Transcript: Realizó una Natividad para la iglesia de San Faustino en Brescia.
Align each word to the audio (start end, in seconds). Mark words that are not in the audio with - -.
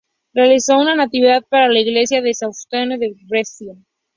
Realizó 0.33 0.79
una 0.79 0.95
Natividad 0.95 1.45
para 1.47 1.67
la 1.67 1.77
iglesia 1.79 2.23
de 2.23 2.33
San 2.33 2.47
Faustino 2.55 2.95
en 2.99 3.27
Brescia. 3.27 3.75